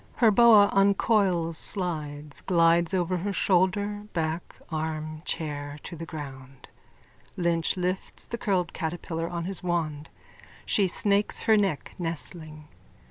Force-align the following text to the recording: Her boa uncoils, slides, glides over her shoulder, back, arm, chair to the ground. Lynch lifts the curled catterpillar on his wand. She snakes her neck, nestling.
Her 0.15 0.31
boa 0.31 0.71
uncoils, 0.73 1.59
slides, 1.59 2.41
glides 2.41 2.91
over 2.95 3.17
her 3.17 3.31
shoulder, 3.31 4.07
back, 4.13 4.55
arm, 4.71 5.21
chair 5.25 5.77
to 5.83 5.95
the 5.95 6.07
ground. 6.07 6.69
Lynch 7.37 7.77
lifts 7.77 8.25
the 8.25 8.39
curled 8.39 8.73
catterpillar 8.73 9.29
on 9.29 9.45
his 9.45 9.61
wand. 9.61 10.09
She 10.65 10.87
snakes 10.87 11.41
her 11.41 11.55
neck, 11.55 11.93
nestling. 11.99 12.67